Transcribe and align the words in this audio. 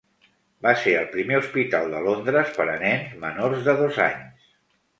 Va 0.65 0.71
ser 0.83 0.93
el 1.01 1.05
primer 1.11 1.37
hospital 1.41 1.93
de 1.93 2.01
Londres 2.07 2.51
per 2.57 2.67
a 2.77 2.81
nens 2.87 3.15
menors 3.27 3.65
de 3.69 3.79
dos 3.85 4.05
anys. 4.11 4.53